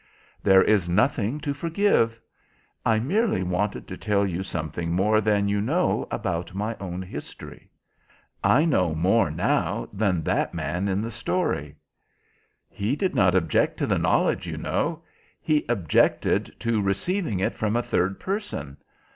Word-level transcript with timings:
"There 0.41 0.63
is 0.63 0.89
nothing 0.89 1.39
to 1.41 1.53
forgive. 1.53 2.19
I 2.83 2.97
merely 2.97 3.43
wanted 3.43 3.87
to 3.89 3.97
tell 3.97 4.25
you 4.25 4.41
something 4.41 4.91
more 4.93 5.21
than 5.21 5.47
you 5.47 5.61
know 5.61 6.07
about 6.09 6.55
my 6.55 6.75
own 6.79 7.03
history." 7.03 7.69
"I 8.43 8.65
know 8.65 8.95
more 8.95 9.29
now 9.29 9.87
than 9.93 10.23
that 10.23 10.55
man 10.55 10.87
in 10.87 11.01
the 11.03 11.11
story." 11.11 11.75
"He 12.67 12.95
did 12.95 13.13
not 13.13 13.35
object 13.35 13.77
to 13.77 13.85
the 13.85 13.99
knowledge, 13.99 14.47
you 14.47 14.57
know. 14.57 15.03
He 15.39 15.65
objected 15.69 16.51
to 16.61 16.81
receiving 16.81 17.39
it 17.39 17.53
from 17.53 17.75
a 17.75 17.83
third 17.83 18.19
person. 18.19 18.77